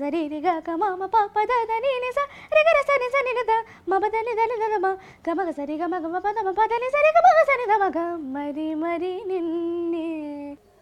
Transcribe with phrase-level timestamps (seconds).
[0.00, 2.20] சரி ரி க க ம ம ப ப த த நீ நி ச
[2.56, 3.54] ரி க ர ச நி ச நி நி த
[3.86, 4.88] ம ப த நி த நி த த ம
[5.24, 7.10] க ம க சரி க ம க ம ப த ம ப த நி சரி
[7.16, 8.00] க ம க சரி த ம க
[8.34, 10.08] மரி மரி நின்னே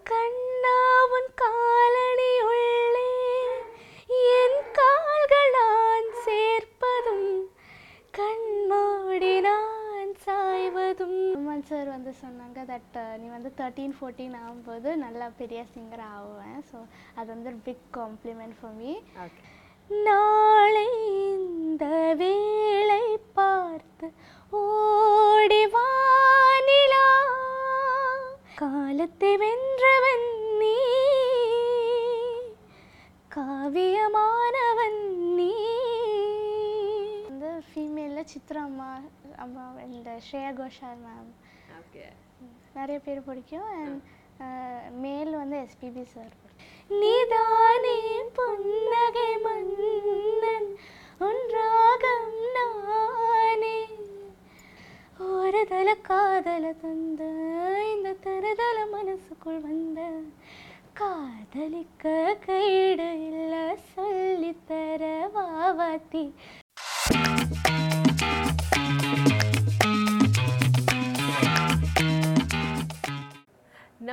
[0.07, 0.77] கண்ணா
[1.17, 3.07] உன் காலணி உள்ளே
[4.37, 7.29] என் கால்கள் நான் சேர்ப்பதும்
[8.15, 9.35] கண்மூடி
[10.09, 11.17] நான் சாய்வதும்.
[11.39, 16.61] அம்மன் சார் வந்து சொன்னாங்க தட் நீ வந்து தேர்ட்டீன் ஃபோர்டீன் ஆகும்போது நல்லா பெரிய சிங்கர் ஆகுவேன்.
[16.71, 16.77] ஸோ
[17.19, 18.93] அது வந்து பிக் காம்ப்ளிமெண்ட் ஃபார் மீ
[20.07, 20.87] நாளை
[21.25, 21.85] இந்த
[22.23, 23.05] வேளை
[23.39, 24.09] பார்த்து
[24.63, 27.05] ஓடி வானிலா
[28.63, 30.29] காலத்தை வென்றவன்
[30.63, 30.77] நீ.
[33.37, 35.03] காவியமானவன்
[35.39, 35.53] நீ.
[38.19, 38.89] ஃபீமேலில் சித்ரா அம்மா
[39.43, 41.29] அம்மா இந்த ஸ்ரேயா கோஷால் மேம்
[42.77, 43.69] நிறைய பேர் பிடிக்கும்.
[43.75, 46.35] அண்ட் மேல் வந்து எஸ்பிபி சார்
[47.01, 47.95] நீதானே
[48.39, 50.69] புன்னகை மன்னன்
[51.29, 53.79] ஒன்றாகம் நானே.
[55.31, 57.23] ஒரு தல காதல தந்த
[57.95, 60.11] இந்த தருதல மனசுக்குள் வந்த
[61.01, 62.05] காதலிக்க
[62.47, 63.55] கைடு இல்ல
[63.95, 65.05] சொல்லித்தர
[65.37, 66.25] வாவாத்தி.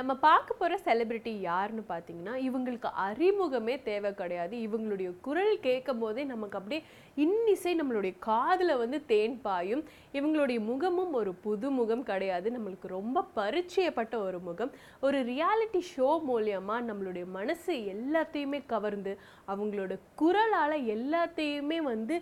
[0.06, 4.54] நம்ம பார்க்க போகிற செலிபிரிட்டி யாருன்னு பார்த்தீங்கன்னா இவங்களுக்கு அறிமுகமே தேவை கிடையாது.
[4.56, 6.82] இவங்களுடைய குரல் கேட்கும் போதே நமக்கு அப்படியே
[7.14, 9.82] இன்னிசை நம்மளுடைய காதில் வந்து தேன் பாயும்.
[10.12, 12.50] இவங்களுடைய முகமும் ஒரு புது முகம் கிடையாது.
[12.50, 14.70] நம்மளுக்கு ரொம்ப பரிச்சயப்பட்ட ஒரு முகம்.
[15.00, 19.14] ஒரு ரியாலிட்டி ஷோ மூலியமாக நம்மளுடைய மனசு எல்லாத்தையுமே கவர்ந்து
[19.54, 22.16] அவங்களோட குரலால் எல்லாத்தையுமே வந்து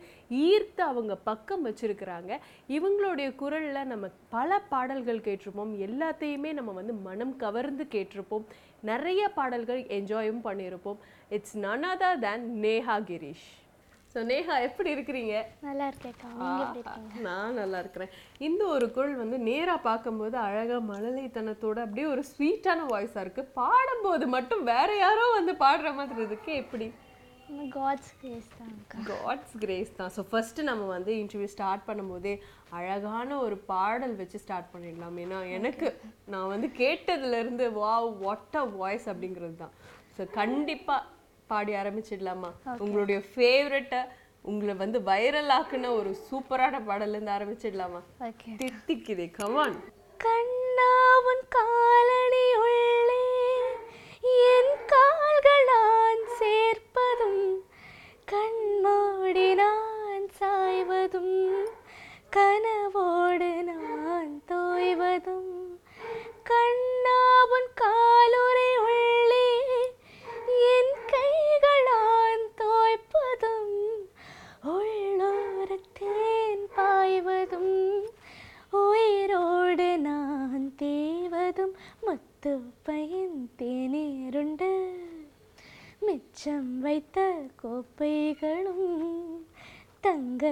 [0.47, 2.33] ஈர்த்து அவங்க பக்கம் வச்சிருக்கிறாங்க.
[2.79, 4.07] இவங்களுடைய குரலில் நம்ம
[4.39, 5.77] பல பாடல்கள் கேட்டிருப்போம்.
[5.89, 8.45] எல்லாத்தையுமே நம்ம வந்து மனம் கவர்ந்து கேட்டிருப்போம்.
[8.81, 10.97] நிறைய பாடல்கள் என்ஜாயும் பண்ணியிருப்போம்.
[11.29, 13.47] It's none other than Neha Girish
[14.15, 15.45] so Neha எப்படி இருக்கிறீங்க?
[15.61, 17.21] நல்லா இருக்கீங்க?
[17.21, 18.09] நான் நல்லா இருக்கிறேன்.
[18.39, 23.45] இந்த ஒரு குரல் வந்து நேரா பார்க்கும்போது அழகா மழலைத்தனத்தோட அப்படியே ஒரு ஸ்வீட்டான வாய்ஸா இருக்கு.
[23.45, 26.55] பாடும்போது மட்டும் வேற யாரோ வந்து பாடுற மாதிரி இருக்கு.
[26.55, 26.93] எப்படி?
[27.77, 30.13] காட்ஸ் கிரேஸ் தான்க்கா காட்ஸ் கிரேஸ் தான்.
[30.17, 32.35] ஸோ ஃபஸ்ட்டு நம்ம வந்து இன்டர்வியூ ஸ்டார்ட் பண்ணும்போதே
[32.79, 35.17] அழகான ஒரு பாடல் வச்சு ஸ்டார்ட் பண்ணிடலாம்.
[35.25, 35.89] ஏன்னா எனக்கு
[36.35, 39.75] நான் வந்து கேட்டதுலேருந்து வாவ் வாட் அ வாய்ஸ் அப்படிங்கிறது தான்.
[40.17, 41.03] ஸோ கண்டிப்பாக
[41.53, 42.51] பாடி ஆரம்பிச்சிடலாமா?
[42.85, 44.03] உங்களுடைய ஃபேவரட்டை
[44.53, 48.01] உங்களை வந்து வைரல் ஆக்குன ஒரு சூப்பரான பாடல்லேருந்து ஆரம்பிச்சிடலாமா?
[48.63, 49.79] தித்திக்குதே கமான்
[50.27, 50.91] கண்ணா
[51.31, 53.21] உன் காலணி உள்ளே
[54.25, 57.43] என் கால்களான் சேர்ப்பதும்
[58.29, 61.35] கண்மோடி நான் சாய்வதும்
[62.33, 65.53] கனவோடு நான் தோய்வதும்
[66.51, 68.44] கண்ணாவன் காலோ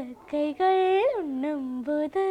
[0.02, 0.80] தங்க கைகள்
[1.18, 2.24] உண்ணும்போது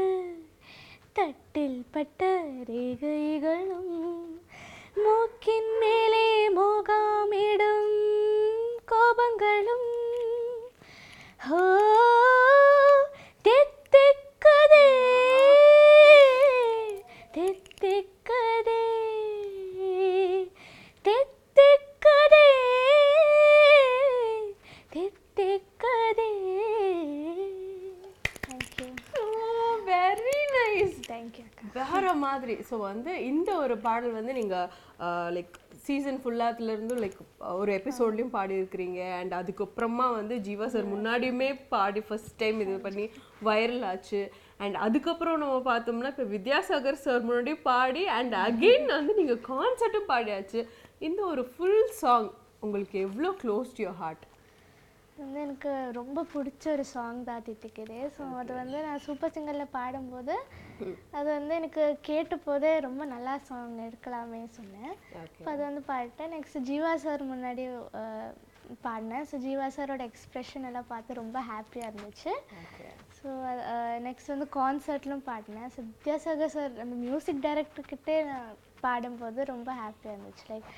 [1.18, 2.22] தட்டில் பட்ட
[2.70, 3.94] ரேகைகளும்
[4.98, 6.26] மூக்கின் மேலே
[6.58, 7.94] மோகாமிடும்
[8.92, 9.88] கோபங்களும்
[11.40, 11.62] ஹோ
[13.46, 14.88] தித்திக்குதே
[17.38, 18.82] தித்திக்குதே
[21.06, 22.46] தித்திக்குதே
[24.96, 26.30] தித்திக்குதே
[28.44, 28.88] thank you
[29.88, 34.58] very nice thank you அக்கா வேற மாதிரி ஸோ வந்து இந்த ஒரு பாடல் வந்து நீங்க
[35.38, 35.56] லைக்
[35.86, 37.20] சீசன் ஃபுல்லாத்துலேருந்து லைக்
[37.62, 39.00] ஒரு எபிசோட்லையும் பாடியிருக்கிறீங்க.
[39.20, 43.06] அண்ட் அதுக்கப்புறமா வந்து ஜீவா சார் முன்னாடியுமே பாடி ஃபர்ஸ்ட் டைம் இது பண்ணி
[43.48, 44.22] வைரல் ஆச்சு.
[44.64, 50.62] அண்ட் அதுக்கப்புறம் நம்ம பார்த்தோம்னா இப்போ வித்யாசாகர் சார் முன்னாடி பாடி அண்ட் அகெயின் வந்து நீங்க கான்சர்ட்டும் பாடியாச்சு.
[51.08, 52.30] இந்த ஒரு ஃபுல் சாங்
[52.66, 54.26] உங்களுக்கு எவ்வளோ க்ளோஸ் டு யோர் ஹார்ட்
[55.22, 57.98] வந்து எனக்கு ரொம்ப பிடிச்ச ஒரு சாங் தான் தித்திக்குது.
[58.16, 60.36] ஸோ அது வந்து நான் சூப்பர் சிங்கரில் பாடும்போது
[61.18, 64.94] அது வந்து எனக்கு கேட்ட போதே ரொம்ப நல்லா சாங் எடுக்கலாமே சொன்னேன்.
[65.38, 67.66] இப்போ அது வந்து பாடிட்டேன் நெக்ஸ்ட் ஜீவா சார் முன்னாடி
[68.86, 69.26] பாடினேன்.
[69.30, 72.34] ஸோ ஜீவா சாரோட எக்ஸ்ப்ரெஷன் எல்லாம் பார்த்து ரொம்ப ஹாப்பியாக இருந்துச்சு.
[73.18, 73.30] ஸோ
[74.08, 75.72] நெக்ஸ்ட் வந்து கான்சர்ட்லும் பாடினேன்.
[75.76, 78.56] ஸோ வித்யாசாகர் சார் நம்ம மியூசிக் டைரக்டர்கிட்டே நான்
[78.86, 80.46] பாடும்போது ரொம்ப ஹாப்பியாக இருந்துச்சு.
[80.52, 80.70] லைக்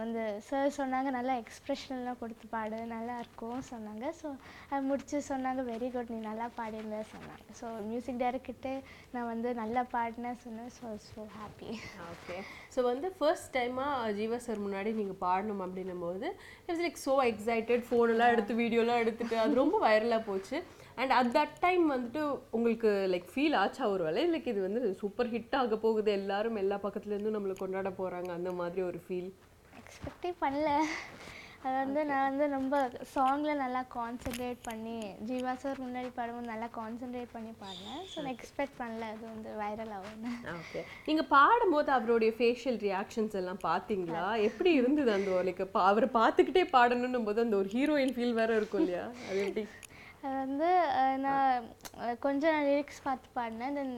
[0.00, 4.04] வந்து சார் சொன்னாங்க நல்லா எக்ஸ்ப்ரெஷன்லாம் கொடுத்து பாடு நல்லா இருக்கும் சொன்னாங்க.
[4.20, 4.28] ஸோ
[4.70, 7.46] அது முடித்து சொன்னாங்க வெரி குட் நீ நல்லா பாடியிருந்த சொன்னாங்க.
[7.60, 8.74] ஸோ மியூசிக் டைரக்டர்கிட்டே
[9.14, 10.70] நான் வந்து நல்லா பாடினேன் சொன்னேன்.
[10.78, 11.70] So so happy
[12.12, 12.38] okay
[12.76, 16.26] so வந்து ஃபர்ஸ்ட் டைமாக ஜீவா சார் முன்னாடி நீங்கள் பாடணும் அப்படின்னும் போது
[16.68, 20.58] இட்ஸ் லைக் ஸோ எக்ஸைட்டட் ஃபோனெல்லாம் எடுத்து வீடியோலாம் எடுத்துட்டு அது ரொம்ப வைரலாக போச்சு.
[20.98, 22.22] அண்ட் அட் தட் டைம் வந்துட்டு
[22.56, 26.10] உங்களுக்கு லைக் ஃபீல் ஆச்சா ஒரு வேலை லைக் இது வந்து சூப்பர் ஹிட் ஆக போகுது.
[26.20, 29.30] எல்லாரும் எல்லா பக்கத்துலேருந்தும் நம்மளை கொண்டாட போகிறாங்க அந்த மாதிரி ஒரு ஃபீல்
[29.82, 30.68] எக்ஸ்பெக்டே பண்ணல.
[31.66, 32.76] அது வந்து நான் வந்து ரொம்ப
[33.12, 34.96] சாங்கில் நல்லா கான்சென்ட்ரேட் பண்ணி
[35.28, 38.02] ஜீவா சார் முன்னாடி பாடும்போது நல்லா கான்சென்ட்ரேட் பண்ணி பாடினேன்.
[38.10, 39.06] ஸோ நான் எக்ஸ்பெக்ட் பண்ணல.
[39.14, 40.32] அது வந்து வைரல் ஆகும்னு.
[40.58, 47.26] ஓகே நீங்கள் பாடும்போது அவருடைய ஃபேஷியல் ரியாக்ஷன்ஸ் எல்லாம் பார்த்தீங்களா எப்படி இருந்தது அந்த லைக் அவரை பார்த்துக்கிட்டே பாடணுன்னும்
[47.30, 49.06] போது அந்த ஒரு ஹீரோயின் ஃபீல் வேற இருக்கும் இல்லையா?
[49.30, 49.64] அது எப்படி?
[50.26, 50.68] அது வந்து
[51.24, 51.64] நான்
[52.24, 53.74] கொஞ்சம் நான் லிரிக்ஸ் பார்த்து பாடினேன்.
[53.78, 53.94] தென்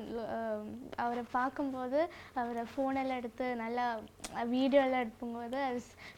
[1.02, 1.98] அவரை பார்க்கும்போது
[2.40, 3.84] அவரை ஃபோனெல்லாம் எடுத்து நல்லா
[4.54, 5.60] வீடியோலாம் எடுக்கும்போது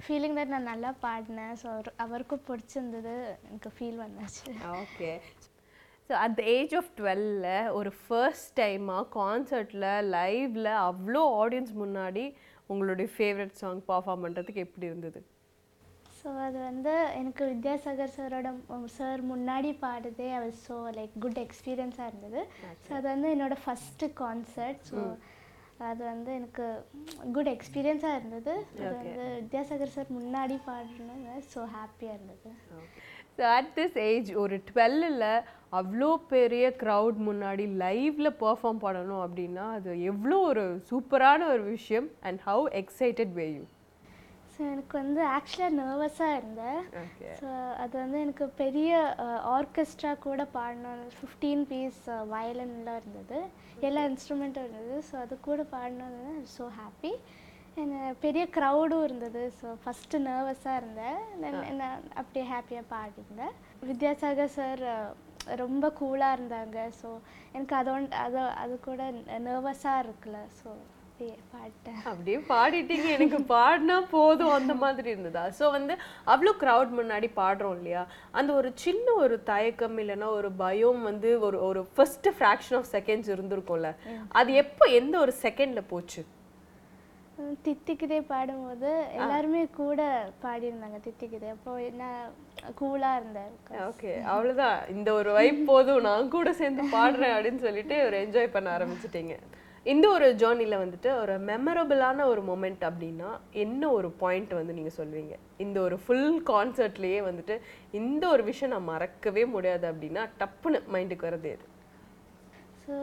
[0.05, 1.55] ஃபீலிங் தட் நான் நல்லா பாடினேன்.
[1.63, 3.15] ஸோ அவர் அவருக்கும் பிடிச்சிருந்தது.
[3.49, 4.55] எனக்கு ஃபீல் வந்துச்சு.
[4.83, 5.13] Okay
[6.11, 12.25] so at the age of டுவெல்ல ஒரு ஃபர்ஸ்ட் டைமாக கான்சர்ட்டில் லைவில் அவ்வளோ ஆடியன்ஸ் முன்னாடி
[12.73, 15.21] உங்களுடைய ஃபேவரட் சாங் பர்ஃபார்ம் பண்ணுறதுக்கு எப்படி இருந்தது?
[16.19, 18.49] ஸோ அது வந்து எனக்கு வித்யாசாகர் சாரோட
[18.99, 22.41] சார் முன்னாடி பாடுதே அது ஸோ லைக் குட் எக்ஸ்பீரியன்ஸாக இருந்தது.
[22.87, 25.03] ஸோ அது வந்து என்னோட ஃபஸ்ட்டு கான்சர்ட் ஸோ
[25.91, 26.65] அது வந்து எனக்கு
[27.37, 28.55] குட் எக்ஸ்பீரியன்ஸாக இருந்தது.
[28.79, 32.51] அது வந்து வித்யாசாகர் சார் முன்னாடி பாடுறது ஸோ ஹாப்பியாக இருந்தது.
[33.37, 35.29] ஸோ அட் திஸ் ஏஜ் ஒரு டுவெல்லில்
[35.81, 42.09] அவ்வளோ பெரிய க்ரௌட் முன்னாடி லைவ்ல பெர்ஃபார்ம் பண்ணணும் அப்படின்னா அது எவ்வளோ ஒரு சூப்பரான ஒரு விஷயம்.
[42.29, 43.65] And how excited were you
[44.59, 46.79] so எனக்கு வந்து ஆக்சுவலாக நர்வஸாக இருந்தேன்.
[47.41, 47.49] ஸோ
[47.83, 48.93] அது வந்து எனக்கு பெரிய
[49.57, 52.01] ஆர்கெஸ்ட்ரா கூட பாடணும் ஃபிஃப்டீன் பீஸ்
[52.33, 53.39] வயலின்லாம் இருந்தது.
[53.89, 54.97] எல்லா இன்ஸ்ட்ருமெண்ட்டும் இருந்தது.
[55.09, 57.13] ஸோ அது கூட பாடணுன்னு ஸோ ஹாப்பி
[58.25, 59.45] பெரிய க்ரௌடும் இருந்தது.
[59.61, 61.21] ஸோ ஃபஸ்ட்டு நர்வஸாக இருந்தேன்.
[61.45, 63.55] தென் நான் அப்படியே ஹாப்பியாக பாடியிருந்தேன்.
[63.91, 64.85] வித்யாசாகர் சார்
[65.65, 66.79] ரொம்ப கூலாக இருந்தாங்க.
[67.01, 67.09] ஸோ
[67.57, 69.03] எனக்கு அதோட அது அது கூட
[69.49, 70.71] நர்வஸாக இருக்குல்ல ஸோ
[71.19, 73.07] அப்படியே பாடிட்டேன் அப்படியே பாடிட்டீங்க.
[73.15, 74.53] எனக்கு பாடினா போதும்.
[74.59, 75.43] அந்த மாதிரி இருந்ததா?
[75.59, 75.95] ஸோ வந்து
[76.33, 78.03] அவ்வளோ க்ரௌட் முன்னாடி பாடுறோம் இல்லையா?
[78.39, 83.33] அந்த ஒரு சின்ன ஒரு தயக்கம் இல்லைன்னா ஒரு பயம் வந்து ஒரு ஒரு ஃபர்ஸ்ட் ஃப்ராக்ஷன் ஆஃப் செகண்ட்ஸ்
[83.35, 83.91] இருந்திருக்கும்ல.
[84.41, 86.25] அது எப்போ எந்த ஒரு செகண்ட்ல போச்சு?
[87.67, 88.89] தித்திக்குதே பாடும்போது
[89.19, 90.01] எல்லாருமே கூட
[90.47, 92.25] பாடியிருந்தாங்க தித்திக்குதே அப்போ நான்
[92.81, 93.53] கூலாக இருந்தேன்
[93.91, 96.05] ஓகே அவ்வளோதான் இந்த ஒரு வைப் போதும்.
[96.11, 99.37] நான் கூட சேர்ந்து பாடுறேன் அப்படின்னு சொல்லிட்டு ஒரு என்ஜாய் பண்ண ஆரம்பிச்சிட்டீங்க.
[99.89, 103.31] இந்த ஒரு ஜேர்னியில் வந்துட்டு ஒரு மெமரபிளான ஒரு மொமெண்ட் அப்படின்னா
[103.63, 105.35] என்ன ஒரு பாயிண்ட் வந்து நீங்கள் சொல்வீங்க?
[105.59, 107.55] இந்த ஒரு ஃபுல் கான்சர்ட்லேயே வந்துட்டு
[107.95, 111.67] இந்த ஒரு விஷயம் நான் மறக்கவே முடியாது அப்படின்னா டப்புன்னு மைண்டுக்கு வரது எது?
[112.83, 112.99] ஸோ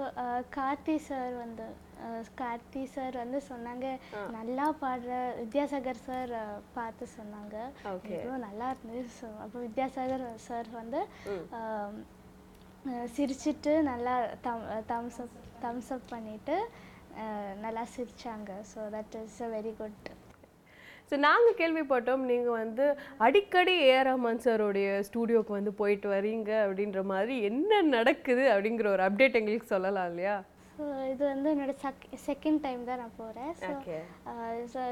[0.55, 1.65] கார்த்தி சார் வந்து
[2.05, 3.85] அஹ், கார்த்தி சார் வந்து சொன்னாங்க
[4.33, 6.33] நல்லா பாடுற வித்யாசாகர் சார்
[6.73, 7.55] பார்த்து சொன்னாங்க.
[8.45, 11.01] நல்லா இருந்தது ஸோ அப்போ வித்யாசாகர் சார் வந்து
[13.15, 16.55] சிரிச்சிட்டு நல்லா தம் தம்ஸ் அப் தம்ஸ் அப் பண்ணிட்டு
[17.17, 18.51] அஹ், நல்லா சிரிச்சாங்க.
[18.71, 20.07] So that is a very good
[21.09, 22.85] so நாங்கள் கேள்விப்பட்டோம் நீங்கள் வந்து
[23.25, 29.39] அடிக்கடி ஏஆர் ரஹ்மான் சாரோடைய ஸ்டூடியோக்கு வந்து போயிட்டு வரீங்க அப்படின்ற மாதிரி என்ன நடக்குது அப்படிங்கிற ஒரு அப்டேட்
[29.39, 30.35] எங்களுக்கு சொல்லலாம் இல்லையா?
[30.77, 33.97] ஸோ இது வந்து என்னோட செக் செகண்ட் டைம் தான் நான் போகிறேன் ஸோ ஓகே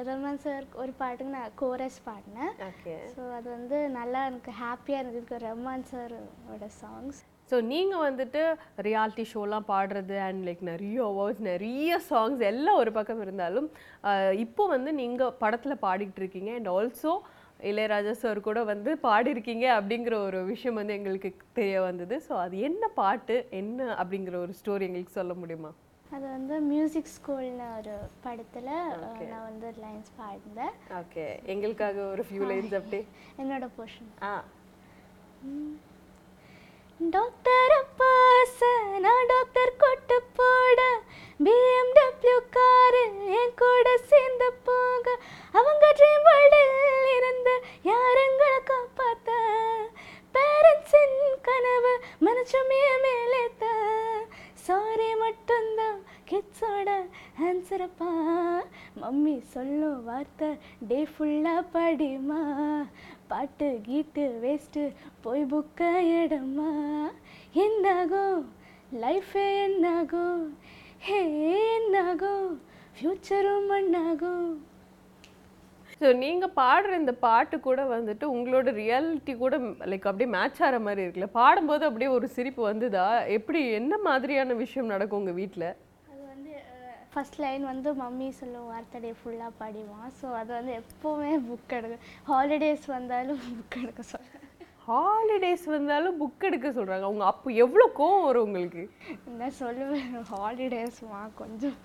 [0.07, 2.53] ரஹ்மான் சார் ஒரு பாட்டுக்கு நான் கோரஸ் பாடினேன்.
[2.69, 5.39] ஓகே ஸோ அது வந்து நல்லா எனக்கு ஹாப்பியாக இருந்தது.
[5.45, 8.41] ரஹ்மான் சாரோட சாங்ஸ் ஸோ நீங்கள் வந்துட்டு
[8.87, 13.67] ரியாலிட்டி ஷோலாம் பாடுறது அண்ட் லைக் நிறைய அவார்ட்ஸ் நிறைய சாங்ஸ் எல்லாம் ஒரு பக்கம் இருந்தாலும்
[14.43, 17.13] இப்போ வந்து நீங்கள் படத்தில் பாடிக்கிட்டு இருக்கீங்க அண்ட் ஆல்சோ
[17.69, 22.15] இளையராஜா சார் கூட வந்து பாடியிருக்கீங்க அப்படிங்கிற ஒரு விஷயம் வந்து எங்களுக்கு தெரிய வந்தது.
[22.27, 25.71] ஸோ அது என்ன பாட்டு என்ன அப்படிங்கிற ஒரு ஸ்டோரி எங்களுக்கு சொல்ல முடியுமா?
[26.09, 28.67] அது வந்து மியூசிக் ஸ்கூல்னு ஒரு படத்தில்
[29.29, 30.75] நான் வந்து லைன்ஸ் பாடினேன்.
[30.99, 33.03] ஓகே எங்களுக்காக ஒரு ஃபியூ லைன்ஸ் அப்படியே
[33.37, 34.33] என்னோட போர்ஷன் ஆ.
[36.99, 38.59] டாக்டர் அப்பாச
[39.03, 40.79] நான் டாக்டர் கொட்டு போட
[41.39, 43.01] பிஎம்டபிள்யூ காரு
[43.37, 45.05] என் கூட சேர்ந்து போக
[45.55, 46.77] அவங்க ட்ரீம் வேர்ல்டில்
[47.15, 47.49] இருந்த
[47.89, 49.31] யாருங்களை காப்பாத்த
[50.35, 51.93] பேரண்ட்ஸின் கனவு
[52.27, 53.65] மனுஷமே மேலேத்த
[54.65, 56.89] சாரி மட்டும்தான் கிட்ஸோட
[57.47, 58.11] ஆன்சரப்பா
[58.99, 60.49] மம்மி சொல்லும் வார்த்தை
[60.89, 61.32] டே ஃபுல்
[63.43, 64.81] பாட்டு கீட்டு வேஸ்ட்டு
[65.21, 65.79] போய் புக்க
[66.11, 66.67] இடமா
[67.63, 68.37] என்னாகும்
[69.01, 70.43] லைஃபே என்னாகும்
[70.99, 71.17] ஹே
[71.71, 72.45] என்னாகும்
[72.93, 74.47] ஃப்யூச்சரும் மண்ணாகும்
[75.95, 79.57] ஸோ நீங்கள் பாடுற இந்த பாட்டு கூட வந்துட்டு உங்களோட ரியாலிட்டி கூட
[79.91, 81.29] லைக் அப்படியே மேட்ச் ஆகிற மாதிரி இருக்குல்ல.
[81.39, 83.07] பாடும்போது அப்படியே ஒரு சிரிப்பு வந்துதா?
[83.37, 85.69] எப்படி என்ன மாதிரியான விஷயம் நடக்கும் உங்கள் வீட்டில்
[87.13, 90.13] ஃபர்ஸ்ட் லைன் வந்து மம்மி சொல்லும் வார்த்தை ஃபுல்லாக பாடிவான்.
[90.19, 91.97] ஸோ அது வந்து எப்போவுமே புக் எடுக்க
[92.31, 94.49] ஹாலிடேஸ் வந்தாலும் புக் எடுக்க சொல்கிறேன்
[94.87, 97.05] ஹாலிடேஸ் வந்தாலும் புக் எடுக்க சொல்றாங்க.
[97.09, 98.83] அவங்க அப்போ எவ்வளோ கோவம் வரும் உங்களுக்கு?
[99.29, 100.09] என்ன சொல்லுவேன்?
[100.31, 101.77] ஹாலிடேஸ்மா கொஞ்சம்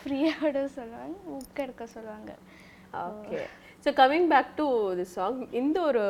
[0.00, 2.32] ஃப்ரீயோட சொல்லுவாங்க புக் எடுக்க சொல்லுவாங்க.
[3.06, 3.40] Okay
[3.86, 4.64] so coming back to
[4.98, 6.00] the song இந்த ஒரு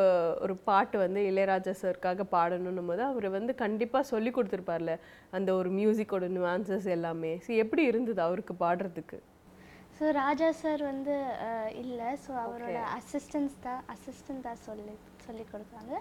[0.44, 4.92] ஒரு பாட்டு வந்து இளையராஜா சார்க்காக பாடணும் போது அவர் வந்து கண்டிப்பாக சொல்லி கொடுத்துருப்பார்ல
[5.36, 7.32] அந்த ஒரு மியூசிக்கோட nuances எல்லாமே.
[7.46, 9.18] ஸோ எப்படி இருந்தது அவருக்கு பாடுறதுக்கு?
[9.98, 11.16] ஸோ ராஜா சார் வந்து
[11.82, 12.08] இல்லை.
[12.24, 14.94] ஸோ அவரோட அசிஸ்டன்ஸ் தான் அசிஸ்டன்ட் தான் சொல்லி
[15.26, 15.94] சொல்லி கொடுத்தாங்க.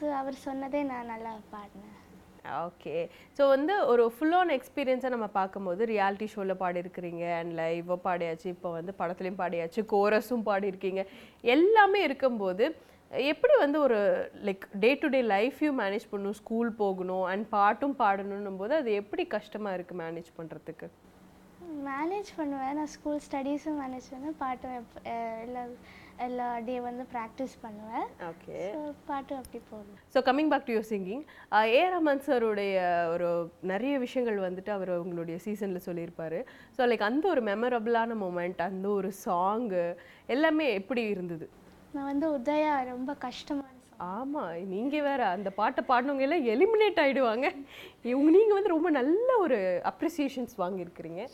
[0.00, 2.01] ஸோ அவர் சொன்னதே நான் நல்லா பாடினேன்.
[2.44, 3.08] ஓகே
[3.38, 8.70] ஸோ வந்து ஒரு ஃபுல் ஆன் எக்ஸ்பீரியன்ஸை நம்ம பார்க்கும்போது ரியாலிட்டி ஷோவில் பாடியிருக்கிறீங்க அண்ட் லைவாக பாடியாச்சு இப்போ
[8.70, 11.02] வந்து படத்துலையும் பாடியாச்சு கோரஸும் பாடியிருக்கீங்க.
[11.44, 12.64] எல்லாமே இருக்கும்போது
[13.10, 13.98] எப்படி வந்து ஒரு
[14.44, 19.26] லைக் டே டு டே லைஃப்பையும் மேனேஜ் பண்ணணும் ஸ்கூல் போகணும் அண்ட் பாட்டும் பாடணும் போது அது எப்படி
[19.26, 20.88] கஷ்டமாக இருக்குது மேனேஜ் பண்ணுறதுக்கு
[21.86, 22.74] மேனேஜ் பண்ணுவேன்.
[22.74, 25.02] நான் ஸ்கூல் ஸ்டடீஸும் மேனேஜ் பண்ணுவேன் பாட்டும் எப்-
[25.42, 25.62] எல்லா
[26.24, 28.06] எல்லா டே வந்து ப்ராக்டிஸ் பண்ணுவேன்.
[28.30, 29.98] ஓகே ஸோ பாட்டும் அப்படி போகும்.
[30.14, 31.22] So coming back to your singing
[31.74, 31.82] A.
[31.94, 32.76] Rahman சாருடைய
[33.14, 33.28] ஒரு
[33.72, 36.40] நிறைய விஷயங்கள் வந்துட்டு அவர் உங்களுடைய சீசனில் சொல்லியிருப்பாரு.
[36.78, 39.84] ஸோ லைக் அந்த ஒரு மெமரபிளான மூமெண்ட் அந்த ஒரு சாங்கு
[40.36, 41.48] எல்லாமே எப்படி இருந்தது?
[41.96, 43.78] நான் வந்து உதயா ரொம்ப கஷ்டமான song.
[44.16, 47.46] ஆமா நீங்க வேற அந்த பாட்டை பாடினவங்க எல்லாம் எலிமினேட் ஆயிடுவாங்க.
[48.12, 49.58] இவங்க நீங்க வந்து ரொம்ப நல்ல ஒரு
[49.90, 51.24] அப்ரிசியேஷன்ஸ் வாங்கியிருக்கிறீங்க.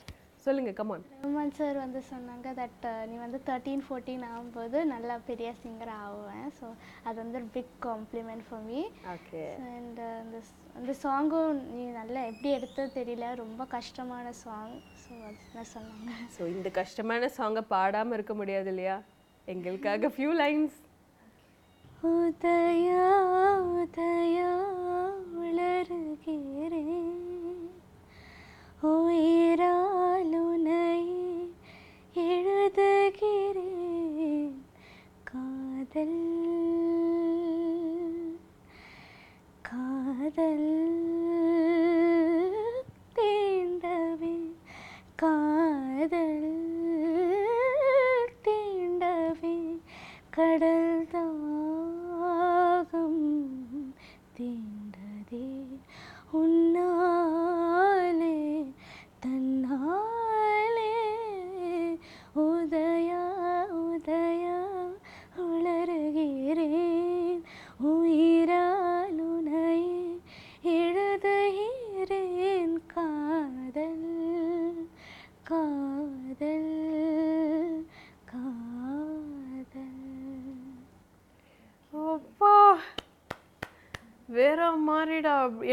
[0.48, 5.92] சொல்லுங்க கமான் ரஹ்மான் சார் வந்து சொன்னாங்க தட் நீ வந்து தேர்ட்டீன் ஃபோர்டீன் ஆகும்போது நல்லா பெரிய சிங்கர்
[6.02, 6.66] ஆகுவேன் ஸோ
[7.04, 8.80] அது வந்து big compliment for me
[9.14, 10.38] okay and அந்த
[10.78, 13.28] அந்த சாங்கும் நீ நல்லா எப்படி எடுத்தது தெரியல.
[13.40, 16.10] ரொம்ப கஷ்டமான சாங் ஸோ அதுதான் சொன்னாங்க.
[16.36, 18.96] ஸோ இந்த கஷ்டமான சாங்கை பாடாம இருக்க முடியாது இல்லையா?
[19.48, 20.78] எங்களுக்காக ஃபியூ லைன்ஸ்
[22.10, 23.06] உதயா
[23.74, 24.50] உதயா
[25.42, 27.37] உளறுகிறேன்.
[28.82, 29.64] உயிராலுனை
[32.14, 33.58] எழுதுகிறேன்
[35.24, 36.20] காதல்.
[39.62, 40.77] காதல்.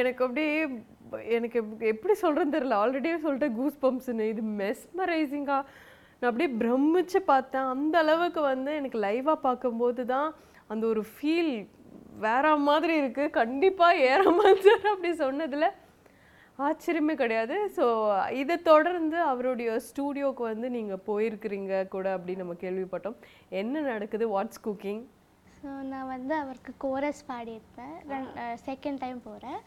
[0.01, 0.53] எனக்கு அப்படியே
[1.37, 1.59] எனக்கு
[1.91, 5.63] எப்படி சொல்கிறேன்னு தெரில ஆல்ரெடியே சொல்லிட்டேன் கூஸ் பம்ப்ஸ்னு இது மெஸ்மரைசிங்காக
[6.19, 7.69] நான் அப்படியே பிரமிச்சு பார்த்தேன்.
[7.73, 10.29] அந்த அளவுக்கு வந்து எனக்கு லைவாக பார்க்கும்போது தான்
[10.73, 11.55] அந்த ஒரு ஃபீல்
[12.25, 15.67] வேற மாதிரி இருக்குது கண்டிப்பாக ஏறாமல் சார் அப்படி சொன்னதில்
[16.67, 17.55] ஆச்சரியமே கிடையாது.
[17.77, 17.85] ஸோ
[18.41, 23.17] இதை தொடர்ந்து அவருடைய ஸ்டூடியோக்கு வந்து நீங்கள் போயிருக்கிறீங்க கூட அப்படின்னு நம்ம கேள்விப்பட்டோம்.
[23.61, 24.27] என்ன நடக்குது?
[24.35, 25.03] வாட்ஸ் குக்கிங்
[25.65, 27.93] ஸோ நான் வந்து அவருக்கு கோரஸ் பாடியிருப்பேன்.
[28.65, 29.59] செகண்ட் டைம் போகிறேன்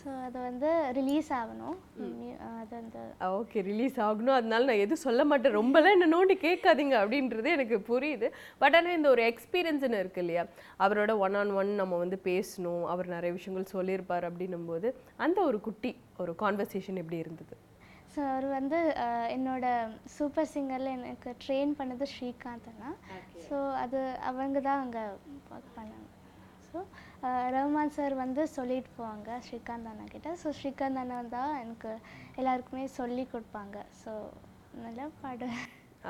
[0.00, 1.76] ஸோ அது வந்து ரிலீஸ் ஆகணும்.
[2.62, 2.98] அது அந்த
[3.38, 4.34] ஓகே ரிலீஸ் ஆகணும்.
[4.38, 5.56] அதனால நான் எதுவும் சொல்ல மாட்டேன்.
[5.60, 8.28] ரொம்பலாம் என்ன நோண்டி கேட்காதீங்க அப்படின்றது எனக்கு புரியுது.
[8.62, 10.44] பட் ஆனால் இந்த ஒரு எக்ஸ்பீரியன்ஸ்னு இருக்கு இல்லையா?
[10.86, 12.84] அவரோட ஒன் ஆன் ஒன் நம்ம வந்து பேசணும்.
[12.94, 14.90] அவர் நிறைய விஷயங்கள் சொல்லியிருப்பார் அப்படின்னும் போது
[15.26, 15.92] அந்த ஒரு குட்டி
[16.24, 17.56] ஒரு கான்வர்சேஷன் எப்படி இருந்தது?
[18.18, 18.78] ஸோ அவர் வந்து
[19.34, 19.66] என்னோட
[20.14, 22.88] சூப்பர் சிங்கரில் எனக்கு ட்ரெயின் பண்ணது ஸ்ரீகாந்த் அண்ணா.
[23.44, 23.98] ஸோ அது
[24.28, 25.02] அவங்க தான் அங்கே
[25.56, 26.08] ஒர்க் பண்ணாங்க.
[26.68, 26.80] ஸோ
[27.56, 30.32] ரஹ்மான் சார் வந்து சொல்லிட்டு போவாங்க ஸ்ரீகாந்த் அண்ணா கிட்ட.
[30.42, 31.92] ஸோ ஸ்ரீகாந்த் அண்ணா தான் எனக்கு
[32.42, 33.76] எல்லாருக்குமே சொல்லி கொடுப்பாங்க.
[34.02, 34.14] ஸோ
[34.86, 35.64] நல்லா பாடுவேன்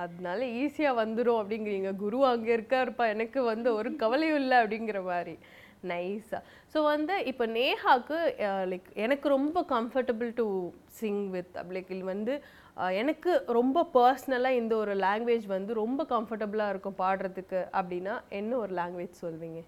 [0.04, 1.92] அதனால ஈஸியாக வந்துடும் அப்படிங்கிறீங்க.
[2.04, 3.06] குரு அங்கே இருக்காருப்பா.
[3.16, 5.36] எனக்கு வந்து ஒரு கவலையும் இல்லை அப்படிங்கிற மாதிரி.
[5.90, 6.42] நைஸாக
[6.72, 8.18] ஸோ வந்து இப்போ நேஹாக்கு
[8.72, 10.46] லைக் எனக்கு ரொம்ப comfortable to
[10.98, 12.34] sing with like இது வந்து
[13.02, 19.22] எனக்கு ரொம்ப பர்சனலாக இந்த ஒரு லாங்குவேஜ் வந்து ரொம்ப கம்ஃபர்டபுளாக இருக்கும் பாடுறதுக்கு அப்படின்னா என்ன ஒரு லாங்குவேஜ்
[19.24, 19.60] சொல்வீங்க?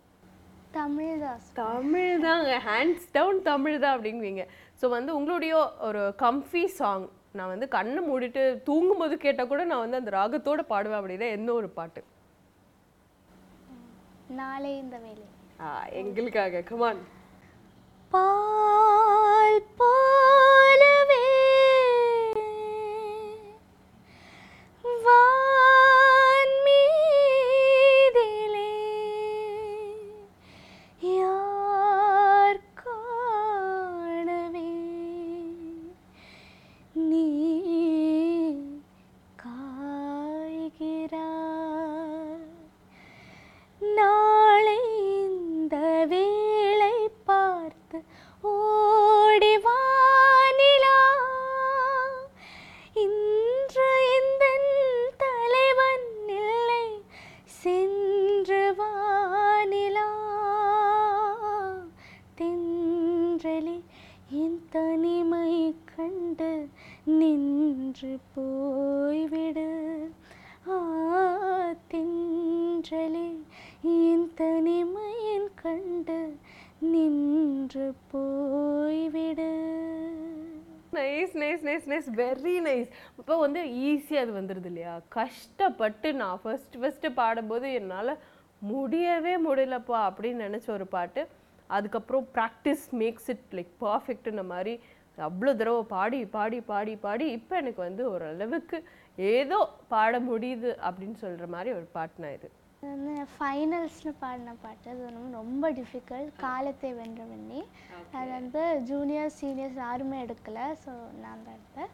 [0.77, 2.51] தமிழ் தான் தமிழ் தாங்க.
[2.69, 4.45] ஹேண்ட்ஸ் டவுன் தமிழ் தான் அப்படிங்குவீங்க.
[4.81, 5.55] ஸோ வந்து உங்களுடைய
[5.89, 7.07] ஒரு கம்ஃபி சாங்
[7.39, 11.69] நான் வந்து கண்ணை மூடிட்டு தூங்கும்போது கேட்டால் கூட நான் வந்து அந்த ராகத்தோட பாடுவேன் அப்படின்னா என்ன ஒரு
[11.79, 12.01] பாட்டு?
[14.41, 15.27] நாளை இந்த வேலை.
[15.93, 17.01] எங்களுக்காக கமான்
[18.13, 21.25] பால் போலவே
[25.05, 25.80] வான்
[83.21, 84.93] இப்போ வந்து ஈஸியாக அது வந்துடுது இல்லையா?
[85.17, 88.13] கஷ்டப்பட்டு நான் ஃபர்ஸ்ட் ஃபஸ்ட்டு பாடும்போது என்னால்
[88.63, 91.23] முடியவே முடியலப்பா அப்படின்னு நினச்ச ஒரு பாட்டு.
[91.71, 94.73] அதுக்கப்புறம் ப்ராக்டிஸ் மேக்ஸ் இட் லைக் பர்ஃபெக்ட்டுன்ன மாதிரி
[95.19, 98.79] அவ்வளோ தடவை பாடி பாடி பாடி பாடி இப்போ எனக்கு வந்து ஓரளவுக்கு
[99.35, 99.59] ஏதோ
[99.93, 102.49] பாட முடியுது அப்படின்னு சொல்கிற மாதிரி ஒரு பாட்டுனா இது.
[102.93, 104.87] வந்து ஃபைனல்ஸில் பாடின பாட்டு.
[104.93, 107.61] அது வந்து ரொம்ப டிஃபிகல்ட் காலத்தை வென்ற வெண்ணி.
[108.19, 110.67] அது வந்து ஜூனியர் சீனியர்ஸ் யாருமே எடுக்கலை.
[110.85, 110.93] ஸோ
[111.25, 111.91] நான் தான் எடுத்தேன்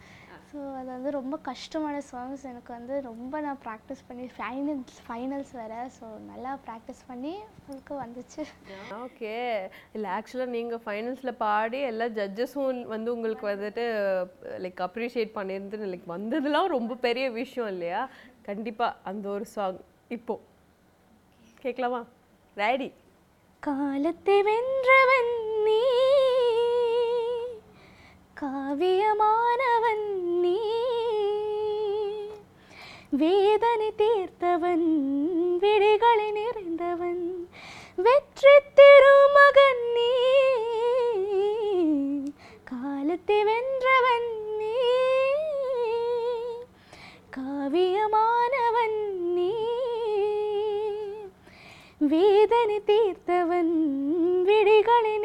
[0.57, 5.81] ஸோ அது வந்து ரொம்ப கஷ்டமான சாங்ஸ் எனக்கு வந்து ரொம்ப நான் ப்ராக்டிஸ் பண்ணி ஃபைனல்ஸ் ஃபைனல்ஸ் வேறு.
[5.97, 8.43] ஸோ நல்லா ப்ராக்டிஸ் பண்ணி உங்களுக்கு வந்துச்சு.
[9.05, 9.33] ஓகே
[9.97, 13.85] இல்லை ஆக்சுவலாக நீங்கள் ஃபைனல்ஸில் பாடி எல்லா ஜட்ஜஸும் வந்து உங்களுக்கு வந்துட்டு
[14.65, 18.03] லைக் அப்ரிஷியேட் பண்ணியிருந்து லைக் வந்ததுலாம் ரொம்ப பெரிய விஷயம் இல்லையா?
[18.49, 19.83] கண்டிப்பாக அந்த ஒரு சாங்
[20.19, 20.37] இப்போ.
[21.65, 22.03] கேட்கலாமா
[22.57, 22.91] ரெடி
[23.63, 25.33] காலத்தை வென்றவன்
[25.69, 25.81] நீ.
[28.41, 30.61] காவியமானவன் நீ.
[33.11, 34.87] வேதனை தீர்த்தவன்
[35.61, 37.47] விழிகளை நிறைந்தவன்
[37.97, 40.11] வெற்றி திருமகன் நீ.
[42.65, 44.73] காலத்தை வென்றவன் நீ.
[47.37, 49.55] காவியமானவன் நீ.
[51.99, 53.75] வேதனை தீர்த்தவன்
[54.45, 55.19] விழிகளை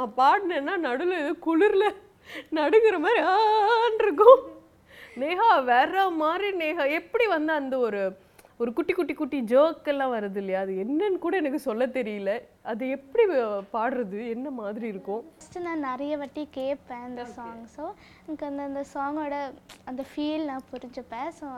[0.00, 1.86] நான் பாடினேன்னா நடுவில் ஏதோ குளிரில்
[2.58, 4.40] நடுங்கிற மாதிரி ஆன்னு இருக்கும்.
[5.22, 6.84] நேஹா வேற மாதிரி நேஹா.
[6.98, 8.00] எப்படி வந்து அந்த ஒரு
[8.62, 10.60] ஒரு குட்டி குட்டி குட்டி ஜோக்கெல்லாம் வருது இல்லையா?
[10.64, 12.32] அது என்னன்னு கூட எனக்கு சொல்ல தெரியல.
[12.70, 13.24] அது எப்படி
[13.74, 14.18] பாடுறது?
[14.34, 15.22] என்ன மாதிரி இருக்கும்?
[15.36, 17.84] ஃபஸ்ட்டு நான் நிறைய வாட்டி கேட்பேன் அந்த சாங் ஸோ
[18.26, 19.38] எனக்கு அந்த அந்த சாங்கோட
[19.92, 21.30] அந்த ஃபீல் நான் புரிஞ்சுப்பேன்.
[21.40, 21.48] ஸோ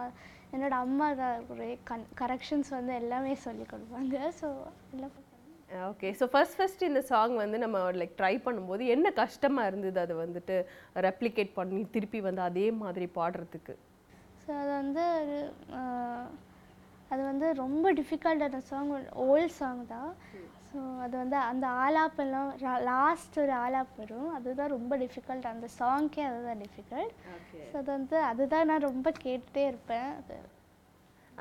[0.55, 4.17] என்னோட அம்மா தான் ஒரு கன் கரெக்ஷன்ஸ் வந்து எல்லாமே சொல்லி கொடுப்பாங்க.
[4.41, 4.49] ஸோ
[4.95, 5.15] எல்லாம்
[5.89, 9.99] ஓகே ஸோ ஃபர்ஸ்ட் ஃபர்ஸ்ட் இந்த சாங் வந்து நம்ம லைக் ட்ரை பண்ணும்போது என்ன கஷ்டமாக இருந்தது?
[10.05, 10.55] அதை வந்துட்டு
[11.07, 13.75] ரெப்ளிகேட் பண்ணி திருப்பி வந்து அதே மாதிரி பாடுறதுக்கு.
[14.45, 15.05] ஸோ அது வந்து
[17.13, 18.91] அது வந்து ரொம்ப டிஃபிகல்ட்டான சாங்
[19.27, 20.11] ஓல்ட் சாங் தான்
[20.69, 22.51] ஸோ அது வந்து அந்த ஆலாப்பெல்லாம்
[22.91, 24.31] லாஸ்ட் ஒரு ஆலாப் வரும்.
[24.37, 27.15] அதுதான் ரொம்ப டிஃபிகல்ட் அந்த சாங்க்கே அதுதான் டிஃபிகல்ட்
[27.71, 30.11] ஸோ அது வந்து அதுதான் நான் ரொம்ப கேட்டுட்டே இருப்பேன்.
[30.21, 30.39] அது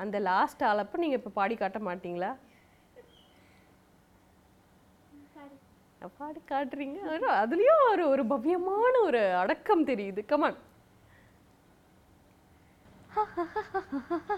[0.04, 2.32] அந்த லாஸ்ட் ஆளப்போ நீங்கள் இப்போ பாடி காட்ட மாட்டீங்களா?
[6.18, 6.98] பாடி காட்டுறீங்க.
[7.12, 10.24] ஆனால் அதுலயும் ஒரு ஒரு பவ்யமான ஒரு அடக்கம் தெரியுது.
[10.26, 10.58] கமான்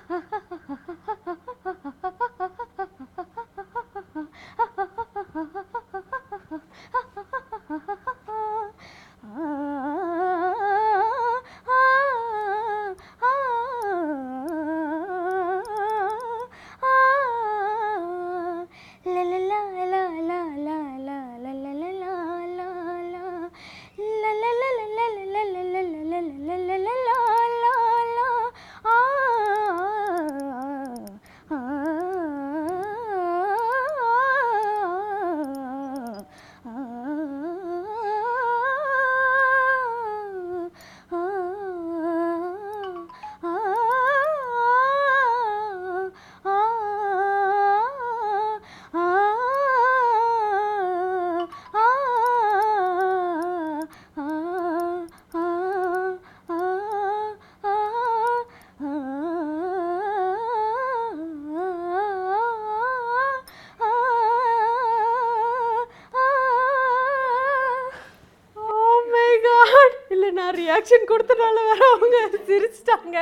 [70.84, 72.16] ரியாக்ஷன் கொடுத்தனால வேற அவங்க
[72.48, 73.18] சிரிச்சிட்டாங்க.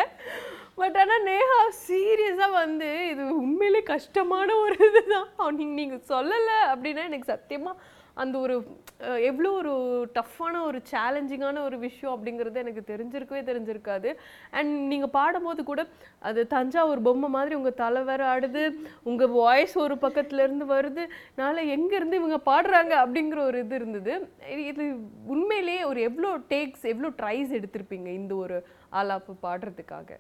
[0.81, 5.29] பட் ஆனால் நேஹா சீரியஸாக வந்து இது உண்மையிலே கஷ்டமான ஒரு இதுதான்.
[5.59, 7.83] நீங்கள் நீங்கள் சொல்லலை அப்படின்னா எனக்கு சத்தியமாக
[8.15, 9.73] அந்த ஒரு எவ்வளோ ஒரு
[10.15, 14.15] டஃப்பான ஒரு சேலஞ்சிங்கான ஒரு விஷயம் அப்படிங்கிறது எனக்கு தெரிஞ்சிருக்கவே தெரிஞ்சிருக்காது.
[14.51, 15.87] அண்ட் நீங்கள் பாடும்போது கூட
[16.19, 18.73] அது தஞ்சாவூர் பொம்மை மாதிரி உங்கள் தலை வேற ஆடுது
[19.03, 24.29] உங்கள் வாய்ஸ் ஒரு பக்கத்துலேருந்து வருது நாளை எங்கேருந்து இவங்க பாடுறாங்க அப்படிங்கிற ஒரு இது இருந்தது.
[24.49, 30.11] இது- உண்மையிலேயே ஒரு எவ்வளோ டேக்ஸ் எவ்வளோ ட்ரைஸ் எடுத்திருப்பீங்க இந்த ஒரு ஆலாப்பு பாடுறதுக்காக?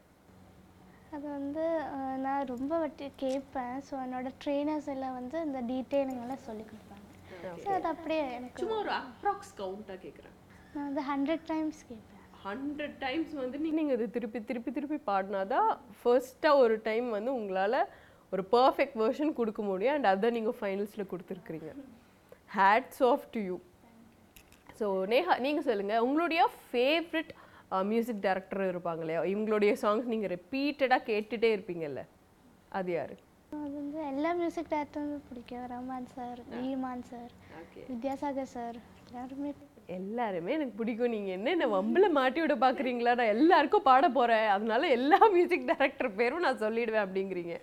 [1.10, 1.80] அது வந்து
[2.18, 3.74] நான் ரொம்ப வாட்டி கேட்பேன்.
[3.90, 6.91] ஸோ என்னோடய ட்ரெயினர்ஸ் எல்லாம் வந்து இந்த டீட்டெயிலுங்கெல்லாம் சொல்லி கொடுப்பேன்
[7.64, 10.36] ஸோ அது அப்படியே எனக்கு சும்மா ஒரு அப்ராக்ஸ் கவுண்ட்டாக கேட்குறேன்
[10.74, 12.08] நான் வந்து ஹண்ட்ரட் டைம்ஸ் கேட்பேன்.
[12.46, 17.78] ஹண்ட்ரட் டைம்ஸ் வந்து நீங்கள் இது திருப்பி திருப்பி திருப்பி பாடினாதான் ஃபர்ஸ்ட்டாக ஒரு டைம் வந்து உங்களால்
[18.32, 21.70] ஒரு பர்ஃபெக்ட் வெர்ஷன் கொடுக்க முடியும் அண்ட் அதை நீங்கள் ஃபைனல்ஸில் கொடுத்துருக்குறீங்க.
[22.56, 23.56] Hats off to you
[24.80, 27.32] so Neha நீங்கள் சொல்லுங்கள் உங்களுடைய ஃபேவரட்
[27.90, 29.20] மியூசிக் டைரக்டர் இருப்பாங்க இல்லையா?
[29.32, 32.02] இவங்களுடைய சாங்ஸ் நீங்கள் ரிப்பீட்டடாக கேட்டுட்டே இருப்பீங்கல்ல.
[32.78, 33.14] அது யார்?
[33.60, 35.64] அது வந்து எல்லா மியூசிக் டேரக்டரும் பிடிக்கும்.
[35.72, 37.32] Rahman sir Imman sir
[37.90, 38.76] Vidyasagar sir
[39.10, 39.50] எல்லாருமே
[39.96, 41.12] எல்லாருமே எனக்கு பிடிக்கும்.
[41.14, 46.16] நீங்கள் என்ன என்ன வம்பில் மாட்டி விட பார்க்குறீங்களா நான் எல்லாருக்கும் பாட போகிறேன் அதனால எல்லா மியூசிக் டைரக்டர்
[46.20, 47.56] பேரும் நான் சொல்லிடுவேன் அப்படிங்கிறீங்க.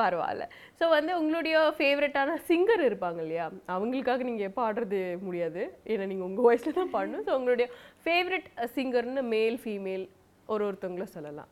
[0.00, 0.44] பரவாயில்ல.
[0.78, 3.46] ஸோ வந்து உங்களுடைய ஃபேவரட்டான சிங்கர் இருப்பாங்க இல்லையா?
[3.74, 5.64] அவங்களுக்காக நீங்கள் பாடுறது முடியாது.
[5.92, 7.26] ஏன்னா நீங்கள் உங்கள் வாய்ஸில் தான் பாடணும்.
[7.28, 7.66] ஸோ உங்களுடைய
[8.04, 10.06] ஃபேவரட் சிங்கர்னு மேல் ஃபீமேல்
[10.54, 11.50] ஒரு ஒருத்தவங்கள சொல்லலாம்.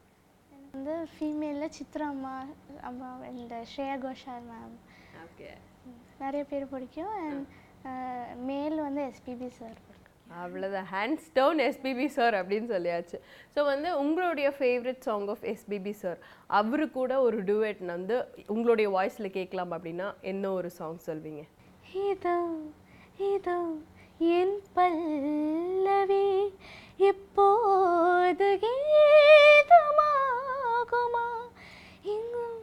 [0.72, 2.34] வந்து ஃபீமேலில் சித்ரா அம்மா
[2.88, 3.08] அம்மா
[3.40, 4.74] இந்த ஸ்ரேயா கோஷால் மேம்
[5.24, 5.50] ஓகே
[6.22, 7.14] நிறைய பேர் பிடிக்கும்.
[7.22, 7.46] அண்ட்
[8.50, 9.78] மேல் வந்து எஸ்பிபி சார்
[10.42, 13.16] அவ்வளோதான் ஹேண்ட்ஸ் டவுன் எஸ்பிபி சார் அப்படின்னு சொல்லியாச்சு.
[13.54, 16.18] ஸோ வந்து உங்களுடைய favourite song of SPB sir
[16.60, 18.16] அவரு கூட ஒரு டுவெட் வந்து
[18.54, 21.42] உங்களுடைய வாய்ஸில் கேட்கலாம் அப்படின்னா என்ன ஒரு சாங் சொல்வீங்க?
[22.10, 22.36] இதோ
[23.32, 23.58] இதோ
[24.38, 26.26] என் பல்லவி
[27.12, 28.48] எப்போது
[30.90, 31.26] கீதமாகுமா
[32.12, 32.62] எங்கும்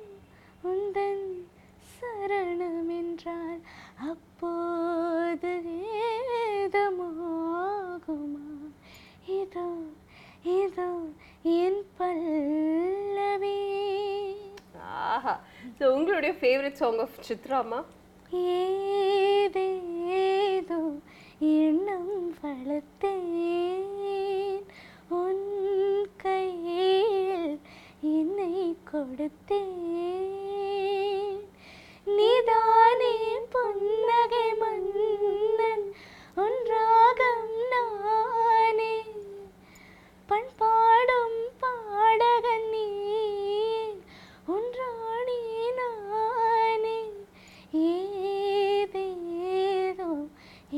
[0.69, 1.27] உந்தன்
[1.91, 3.61] சரணம் என்றால்
[4.09, 5.51] அப்போது
[6.71, 8.47] கீதமாகுமா
[9.37, 9.67] இதோ
[10.57, 10.89] இதோ
[11.61, 13.55] என் பல்லவி.
[15.05, 15.35] ஆஹா
[15.79, 17.79] ஸோ உங்களுடைய ஃபேவரட் சாங் ஆஃப் சித்ராமா
[18.57, 20.81] ஏதேதோ
[21.61, 22.11] எண்ணம்
[22.41, 23.95] வளர்த்தேன்.
[25.19, 25.45] உன்
[26.23, 27.55] கையில்
[28.09, 28.53] என்னை
[28.89, 29.73] கொடுத்தேன்.
[32.17, 33.13] நீதானே
[33.53, 35.85] புன்னகை மன்னன்.
[36.43, 38.93] ஒன்றாகம் நானே
[40.29, 42.85] பண்பாடும் பாடகன் நீ
[44.55, 45.39] ஒன்றானே
[45.79, 46.97] நானே
[47.87, 50.11] ஏதேதோ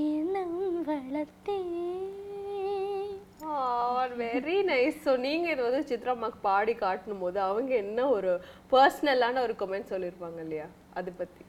[0.05, 1.67] எண்ணம் வளர்த்தேன்
[4.19, 8.31] வெரி நைஸ் ஸோ நீங்கள் இது வந்து சித்ராமாக்கு பாடி காட்டணும் போது அவங்க என்ன ஒரு
[8.73, 10.67] பர்சனலான ஒரு கமெண்ட் சொல்லியிருப்பாங்க இல்லையா?
[10.99, 11.43] அதை பற்றி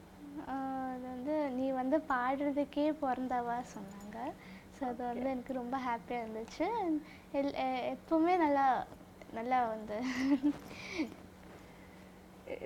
[0.91, 4.17] அது வந்து நீ வந்து பாடுறதுக்கே பிறந்தவா சொன்னாங்க.
[4.75, 6.67] ஸோ அது வந்து எனக்கு ரொம்ப ஹாப்பியாக இருந்துச்சு.
[7.39, 7.53] எல்
[7.93, 8.65] எப்பவுமே நல்லா
[9.39, 9.97] நல்லா வந்து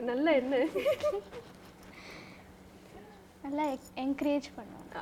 [0.09, 0.55] நல்ல என்ன?
[3.45, 3.65] நல்லா
[4.03, 4.95] என்கரேஜ் பண்ணுவாங்க.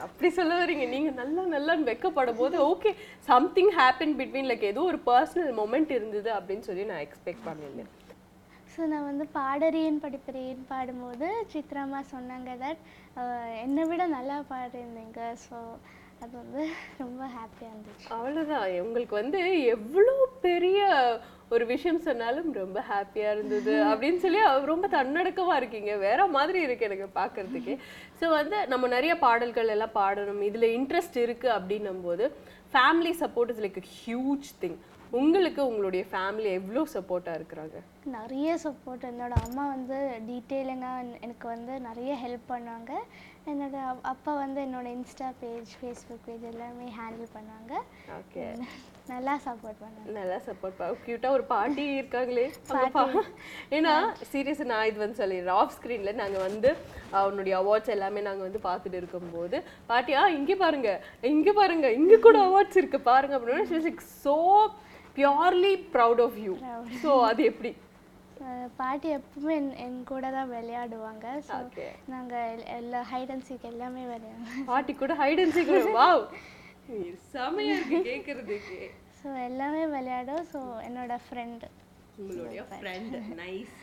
[0.00, 2.90] அப்படி சொல்ல வரீங்க நீங்க நல்லா நல்லா வெக்கப்படும் போது okay
[3.28, 7.90] something happen between like ஏதோ ஒரு பர்சனல் மொமெண்ட் இருந்தது அப்படின்னு சொல்லி நான் எக்ஸ்பெக்ட் பண்ணியிருந்தேன்
[8.72, 12.82] ஸோ நான் வந்து பாடறியேன் படிப்பறியேன் பாடும்போது சித்ராமா சொன்னாங்க தட்
[13.62, 15.56] என்னை விட நல்லா பாடிருந்தீங்க ஸோ
[16.22, 16.62] அது வந்து
[17.02, 18.06] ரொம்ப ஹாப்பியாக இருந்துச்சு.
[18.16, 19.38] அவ்வளோதான் உங்களுக்கு வந்து
[19.74, 20.14] எவ்வளோ
[20.46, 20.78] பெரிய
[21.54, 24.40] ஒரு விஷயம் சொன்னாலும் ரொம்ப ஹாப்பியாக இருந்தது அப்படின்னு சொல்லி
[24.72, 25.92] ரொம்ப தன்னடக்கமாக இருக்கீங்க.
[26.06, 27.76] வேற மாதிரி இருக்கு எனக்கு பார்க்கறதுக்கே.
[28.20, 30.44] ஸோ வந்து நம்ம நிறைய பாடல்கள் எல்லாம் பாடணும்.
[30.50, 32.26] இதில் இன்ட்ரெஸ்ட் இருக்குது அப்படின்னும் போது
[32.74, 34.78] family support is like huge thing
[35.12, 37.76] உங்களுக்கு உங்களுடைய ஃபேமிலி எவ்வளோ சப்போர்ட்டாக இருக்கிறாங்க?
[38.16, 39.96] நிறைய சப்போர்ட் என்னோட அம்மா வந்து
[40.28, 42.92] டீட்டெயிலிங்காக எனக்கு வந்து நிறைய ஹெல்ப் பண்ணாங்க.
[43.46, 47.72] என்னோட அப்- அப்பா வந்து என்னோட இன்ஸ்டா பேஜ் ஃபேஸ்புக் பேஜ் எல்லாமே ஹேண்டில் பண்ணாங்க
[48.16, 48.44] ஓகே.
[49.08, 52.44] நல்லா சப்போர்ட் பண்ணாங்க நல்லா சப்போர்ட் பா க்யூட்டாக ஒரு பாட்டி இருக்காங்களே.
[53.72, 53.94] ஏன்னா
[54.30, 56.70] சீரியஸ் நான் இது வந்து சொல்லிடுறேன் ஆஃப் ஸ்க்ரீனில் நாங்கள் வந்து
[57.14, 60.92] அவனுடைய அவார்ட்ஸ் எல்லாமே நாங்கள் வந்து பார்த்துட்டு இருக்கும்போது பாட்டி ஆ இங்கே பாருங்க
[61.32, 64.36] இங்கே பாருங்க இங்கே கூட அவார்ட்ஸ் இருக்கு பாருங்க அப்படின்னு so
[65.16, 66.52] purely proud of you
[67.00, 67.72] so அது எப்படி?
[68.76, 71.56] பாட்டி எப்பவுமே என் என் கூட தான் விளையாடுவாங்க ஸோ
[72.12, 74.64] நாங்கள் எல்லா ஹைட் அண்ட் சீக் எல்லாமே விளையாடுவோம்.
[74.66, 76.24] பாட்டி கூட ஹைட் அண்ட் சீக்கிரம் வாவ்
[77.32, 78.78] செமையா இருக்கு கேட்கறதுக்கு
[79.18, 81.66] ஸோ எல்லாமே விளையாடும் ஸோ என்னோட ஃப்ரெண்டு
[82.18, 83.76] உங்களுடைய ஃப்ரெண்ட் நைஸ்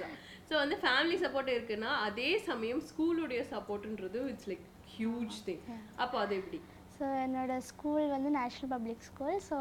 [0.50, 5.64] ஸோ வந்து ஃபேமிலி சப்போர்ட் இருக்குன்னா அதே சமயம் ஸ்கூலுடைய சப்போர்ட்ன்றது இட்ஸ் லைக் ஹியூஜ் திங்
[5.98, 6.60] அப்போ அது எப்படி?
[6.98, 9.58] ஸோ என்னோட ஸ்கூல் வந்து நேஷ்னல் பப்ளிக் ஸ்கூல் ஸோ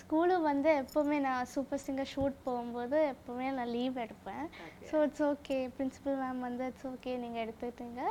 [0.00, 4.46] ஸ்கூலும் வந்து எப்போவுமே நான் சூப்பர் சிங்கர் ஷூட் போகும்போது எப்போவுமே நான் லீவ் எடுப்பேன்.
[4.88, 8.02] So it's okay principal ma'am வந்து இட்ஸ் ஓகே நீங்கள் எடுத்துக்கிட்டீங்க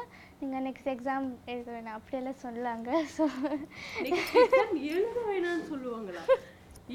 [0.42, 1.98] நீங்கள் நெக்ஸ்ட் எக்ஸாம் எழுத வேணாம்.
[2.00, 2.90] அப்படியெல்லாம் சொல்லாங்க.
[3.18, 3.26] ஸோ
[4.94, 6.24] எழுத வேணாம்னு சொல்லுவாங்களா?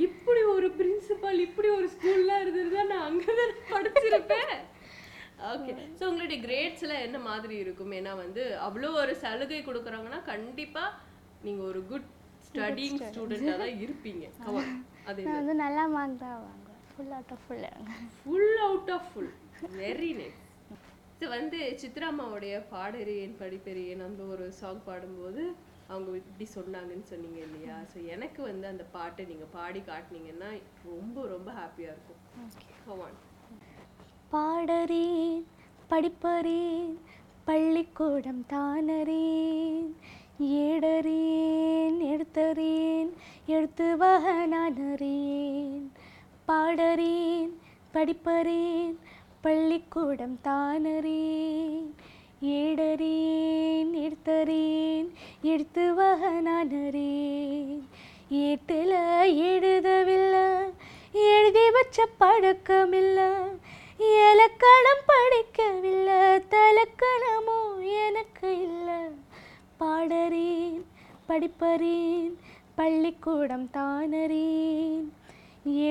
[0.07, 4.55] இப்படி ஒரு பிரின்சிபல் இப்படி ஒரு ஸ்கூல்ல இருந்திருந்தா நான் அங்கதான் படிச்சிருப்பேன்.
[5.55, 7.93] ஓகே ஸோ உங்களுடைய கிரேட்ஸ் எல்லாம் என்ன மாதிரி இருக்கும்?
[7.99, 10.85] ஏன்னா வந்து அவ்வளோ ஒரு சலுகை கொடுக்குறாங்கன்னா கண்டிப்பா
[11.45, 12.09] நீங்க ஒரு குட்
[12.49, 14.25] ஸ்டடிங் ஸ்டூடெண்டாக தான் இருப்பீங்க.
[15.09, 16.61] அது நான் வந்து நல்லா மார்க் தான் வாங்குவேன்.
[16.91, 17.65] Full out of full
[18.19, 19.33] full out of full
[19.79, 20.41] very nice
[21.19, 25.43] so வந்து சித்ராமாவுடைய பாடறியேன் படிப்பெறியேன் அந்த ஒரு சாங் பாடும்போது
[25.89, 27.77] அவங்க இப்படி சொன்னாங்கன்னு சொன்னீங்க இல்லையா?
[27.91, 30.51] ஸோ எனக்கு வந்து அந்த பாட்டை நீங்கள் பாடி காட்டினீங்கன்னா
[30.89, 32.21] ரொம்ப ரொம்ப ஹாப்பியாக இருக்கும்.
[34.33, 35.43] பாடறேன்
[35.91, 36.93] படிப்பறேன்
[37.47, 39.89] பள்ளிக்கூடம் தானறேன்
[40.41, 43.11] ஏடறேன் எடுத்தறேன்
[43.47, 45.93] எடுத்து வக நானறேன்
[46.49, 47.53] பாடறேன்
[47.95, 48.99] படிப்பறேன்
[49.41, 51.87] பள்ளிக்கூடம் தானறேன்.
[52.43, 55.09] ஏடறேன் எடுத்தறேன்
[55.43, 57.89] எடுத்து வக நானறேன்
[58.29, 58.97] ஏட்டில்
[59.51, 60.73] எழுதவில்லை
[61.13, 63.31] எழுதி வச்ச பழக்கமில்லை
[63.99, 69.01] இலக்கணம் படிக்கவில்லை தலக்கணமும் எனக்கு இல்லை.
[69.81, 70.81] பாடறேன்
[71.29, 72.33] படிப்பறேன்
[72.79, 75.05] பள்ளிக்கூடம் தானறேன்.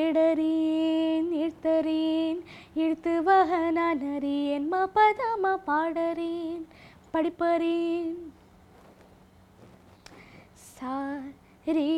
[0.02, 2.40] ஏடறேன் இழுத்தறேன்
[2.82, 4.82] இழுத்து வக நான் அறியேன் மா
[5.70, 6.64] பாடறேன்
[7.14, 8.14] படிப்பறேன்.
[10.74, 10.96] சா
[11.78, 11.90] ரே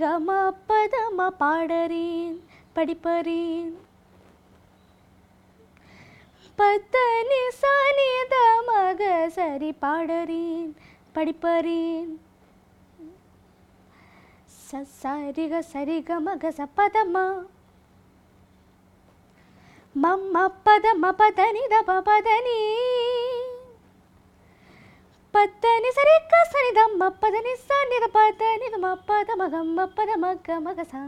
[0.00, 0.28] கம
[0.68, 2.36] பதமா பாடறேன்
[2.76, 3.72] படிப்பறேன்.
[6.58, 8.10] பத்தனி சனி
[8.68, 9.02] மக
[9.36, 10.72] சரி பாடறேன்.
[11.14, 12.12] படிப்பறேன்
[14.62, 17.24] ச சரிக சரிக மக சப்பதமா
[19.94, 22.60] மம்ம பதம பதனி தப பதனி
[25.34, 31.02] பத்தனி சரிக்க சனிதம் பதனி சனித பதனி தம பதம கம்ம பதம கமக சா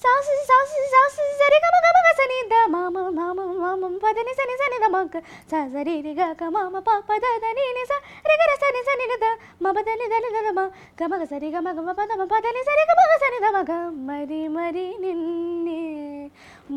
[0.00, 4.88] சாசு சாசு சாசு சரி கம கம கசனி த மாம மாம மாம பதனி சனி சனி த
[4.94, 5.14] மக்க
[5.50, 7.98] ச சரி ரி க க மாம ப ப த த நீ நி ச
[8.30, 9.26] ரி க ர சனி சனி த
[9.64, 10.64] ம ப த நி த நி த ம
[10.98, 12.84] க ம க சரி க ம க ம ப த ம ப த நி சரி
[12.90, 15.82] க ம க சனி த ம க மரி மரி நின்னி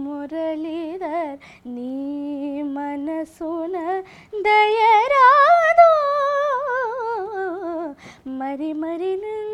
[0.04, 1.38] முரளிதர்
[1.76, 1.92] நீ
[2.76, 3.76] மனசுன
[4.48, 5.92] தயராதோ
[8.42, 9.53] மரி மரி நின்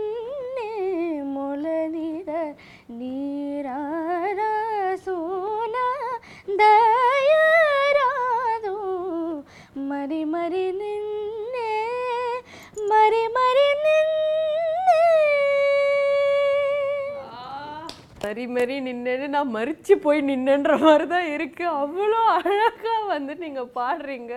[18.30, 24.34] சரி மாரி நின்றுன்னு நான் மறித்து போய் நின்னுன்ற மாதிரி தான் இருக்குது அவ்வளோ அழகாக வந்து நீங்கள் பாடுறீங்க.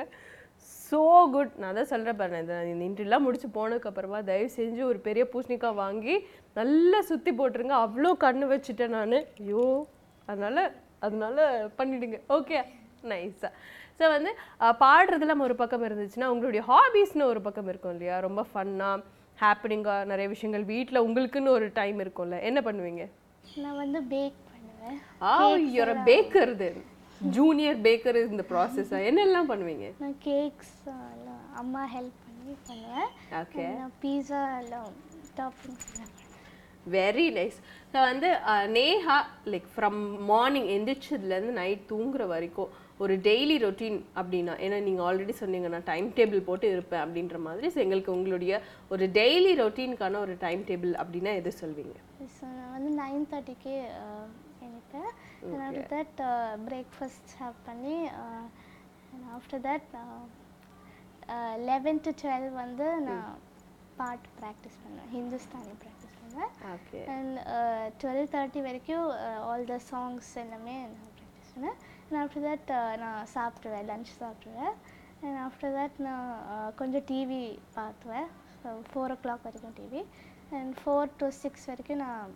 [0.86, 1.00] ஸோ
[1.34, 6.14] குட் நான் தான் சொல்கிறேன் பாருங்க இந்த இன்ட்ரெலாம் முடிச்சு போனதுக்கப்புறமா தயவு செஞ்சு ஒரு பெரிய பூசணிக்காய் வாங்கி
[6.58, 7.76] நல்லா சுற்றி போட்டுருங்க.
[7.84, 9.16] அவ்வளோ கண்ணு வச்சுட்டேன் நான்.
[9.44, 9.66] ஐயோ
[10.28, 10.62] அதனால்
[11.06, 11.42] அதனால்
[11.80, 12.58] பண்ணிவிடுங்க ஓகே
[13.12, 13.52] நைஸாக
[13.98, 14.32] ஸோ வந்து
[14.84, 18.18] பாடுறதுல ஒரு பக்கம் இருந்துச்சுன்னா உங்களுடைய ஹாபீஸ்னு ஒரு பக்கம் இருக்கும் இல்லையா?
[18.28, 19.02] ரொம்ப ஃபன்னாக
[19.38, 22.38] ஹாப்பினிங்காக நிறைய விஷயங்கள் வீட்டில் உங்களுக்குன்னு ஒரு டைம் இருக்கும்ல.
[22.50, 23.04] என்ன பண்ணுவீங்க?
[23.64, 24.98] நான் வந்து பேக் பண்ணுவேன்.
[25.30, 25.32] ஆ
[25.76, 26.80] you're baker then
[27.36, 29.88] junior baker இந்த ப்ராசஸ் என்னெல்லாம் பண்ணுவீங்க?
[30.02, 30.76] நான் கேக்ஸ்
[31.62, 33.10] அம்மா ஹெல்ப் பண்ணி பண்ணுவேன்.
[33.40, 34.90] ஓகே நான் பீஸா எல்லாம்
[35.62, 36.10] பண்ணுவேன்.
[36.94, 37.58] வெரி நைஸ்
[37.90, 38.28] ஸோ வந்து
[38.76, 39.18] நேஹா
[39.52, 42.70] லைக் ஃப்ரம் மார்னிங் எந்திரிச்சதுலேருந்து நைட் தூங்குற வரைக்கும்
[43.02, 47.68] ஒரு டெய்லி ரொட்டீன் அப்படின்னா ஏன்னா நீங்கள் ஆல்ரெடி சொன்னீங்க நான் டைம் டேபிள் போட்டு இருப்பேன் அப்படின்ற மாதிரி.
[47.74, 48.60] ஸோ எங்களுக்கு உங்களுடைய
[48.94, 51.96] ஒரு டெய்லி ரொட்டீனுக்கான ஒரு டைம் டேபிள் அப்படின்னா எது சொல்வீங்க?
[52.36, 53.74] ஸோ நான் வந்து நைன் தேர்ட்டிக்கு
[54.66, 55.10] எழுப்பேன்.
[55.66, 56.20] ஆஃப்டர் தட்
[56.68, 57.96] பிரேக்ஃபாஸ்ட் ஹேவ் பண்ணி
[59.38, 59.88] after that
[61.70, 63.32] eleven to twelve வந்து நான்
[64.00, 65.10] பாட்டு ப்ராக்டிஸ் பண்ணுவேன்.
[65.16, 66.52] ஹிந்துஸ்தானி ப்ராக்டிஸ் பண்ணுவேன்.
[67.14, 67.38] அண்ட்
[68.02, 69.06] டுவெல் தேர்ட்டி வரைக்கும்
[69.50, 72.70] ஆல் த சாங்ஸ் எல்லாமே நான் ப்ராக்டிஸ் பண்ணேன் அண்ட் ஆஃப்டர் தட்
[73.04, 74.74] நான் சாப்பிட்ருவேன் லஞ்ச் சாப்பிட்ருவேன்
[75.24, 76.30] அண்ட் ஆஃப்டர் தட் நான்
[76.80, 77.42] கொஞ்சம் டிவி
[77.78, 78.30] பார்த்துவேன்.
[78.90, 80.00] ஃபோர் ஓ கிளாக் வரைக்கும் TV
[80.58, 82.32] and four to six வரைக்கும் நான்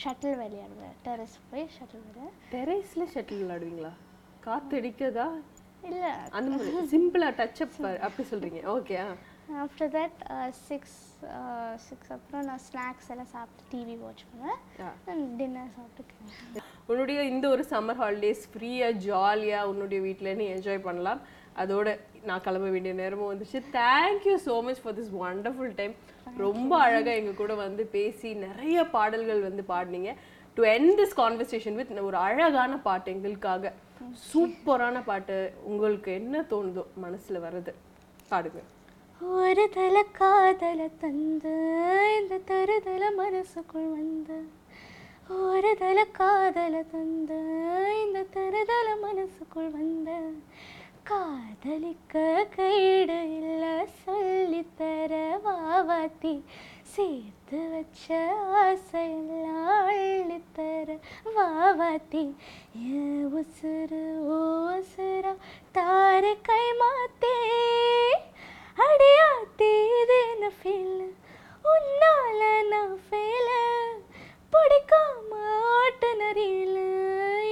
[0.00, 0.96] ஷட்டில் விளையாடுவேன்.
[1.06, 3.92] டெரஸ் போய் ஷட்டில் விளையாடுவேன் டெரேஸில் ஷட்டில் விளையாடுவீங்களா?
[4.46, 5.28] காத்தடிக்கதா
[5.88, 6.12] இல்லை.
[6.36, 7.76] அந்த மாதிரி சிம்பிளாக டச் அப்
[8.06, 8.96] அப்படி சொல்கிறீங்க okay
[9.64, 10.18] after that
[10.68, 10.96] six
[11.86, 14.58] six அப்புறம் நான் ஸ்நாக்ஸ் எல்லாம் சாப்பிட்டு டிவி வாட்ச் பண்ணுவேன்.
[15.38, 21.22] டின்னர் சாப்பிட்டு உன்னுடைய இந்த ஒரு சம்மர் ஹாலிடேஸ் ஃப்ரீயாக ஜாலியாக உன்னுடைய வீட்டில் நீ என்ஜாய் பண்ணலாம்.
[21.62, 21.88] அதோட
[22.28, 23.58] நான் கிளம்ப வேண்டிய நேரமும் வந்துச்சு.
[23.80, 25.94] Thank you so much for this wonderful time
[26.36, 30.14] ரொம்ப அழகா எங்க கூட வந்து பேசி நிறைய பாடல்கள் வந்து பாடினீங்க.
[30.54, 33.72] To end this conversation with ஒரு அழகான பாட்டு எங்களுக்காக.
[34.34, 35.52] சூப்பரான பாட்டு.
[35.62, 37.74] உங்களுக்கு என்ன தோணுதோ மனசுல வர்றது
[38.30, 38.62] பாடுங்க.
[39.20, 41.56] ஒரு தல காதல தந்து
[42.20, 44.40] இந்த தருதல மனசுக்குள் வந்த.
[45.28, 47.38] ஒரு தல காதல தந்து
[48.06, 50.20] இந்த தருதல மனசுக்குள் வந்த.
[51.08, 52.14] காதலிக்க
[52.56, 53.64] கைடு இல்ல
[54.00, 55.12] சொல்லித்தர
[55.44, 56.32] வாவாத்தி
[56.94, 58.06] சேர்த்து வச்ச
[58.62, 60.88] ஆசையெல்லாம் அள்ளித்தர
[61.36, 62.24] வாவாத்தி
[62.92, 64.02] என் உசுறு
[64.36, 64.40] ஓ
[64.74, 65.32] உசுரா
[65.72, 67.34] தாரை கை மாத்தே.
[68.86, 71.06] அடியாத்தி இது என்ன ஃபீல்
[71.64, 72.40] உன்னால
[72.72, 73.48] நான் ஃபெயில
[74.52, 75.32] பிடிக்காம
[75.78, 76.78] ஓட்டுநரியில்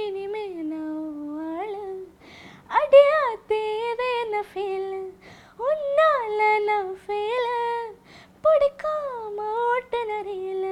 [0.05, 1.73] இனிமே நான் வாழ.
[2.79, 3.46] அடியாத்தி
[4.45, 4.91] ஃபீல்
[5.63, 7.47] உன்னால நான் ஃபெயில
[8.43, 10.69] பிடிக்காம ஓட்டுநரியில்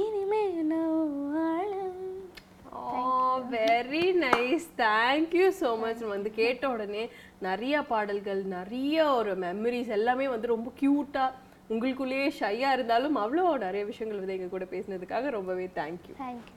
[0.00, 0.94] இனிமே நான்
[1.34, 1.72] வாழ.
[3.52, 7.04] Very nice thank you so much வந்து கேட்ட உடனே
[7.42, 11.36] நிறைய பாடல்கள் நிறைய ஒரு மெமரிஸ் எல்லாமே வந்து ரொம்ப க்யூட்டாக
[11.70, 16.54] உங்களுக்குள்ளேயே ஷையாக இருந்தாலும் அவ்வளோ நிறைய விஷயங்கள் வந்து எங்கள் கூட பேசினதுக்காக ரொம்பவே தேங்க்யூ தேங்க்யூ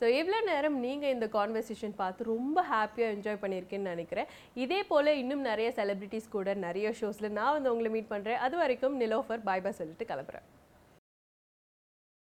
[0.00, 4.30] ஸோ இவ்வளோ நேரம் நீங்கள் இந்த கான்வர்சேஷன் பார்த்து ரொம்ப ஹாப்பியாக என்ஜாய் பண்ணியிருக்கேன்னு நினைக்கிறேன்.
[4.64, 8.96] இதே போல் இன்னும் நிறைய செலிபிரிட்டிஸ் கூட நிறைய ஷோஸில் நான் வந்து உங்களை மீட் பண்ணுறேன் அது வரைக்கும்
[9.04, 10.46] நிலோஃபர் பாய் பாய் சொல்லிட்டு கிளம்புறேன்.